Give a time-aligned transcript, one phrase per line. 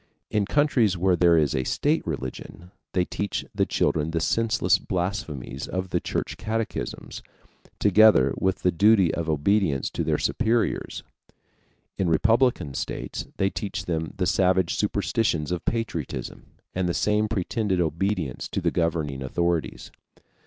[0.31, 5.67] In countries where there is a state religion, they teach the children the senseless blasphemies
[5.67, 7.21] of the Church catechisms,
[7.77, 11.03] together with the duty of obedience to their superiors.
[11.99, 17.79] In republican states they teach them the savage superstition of patriotism and the same pretended
[17.79, 19.91] obedience to the governing authorities.